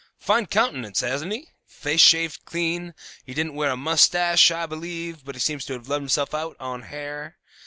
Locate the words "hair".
6.81-7.37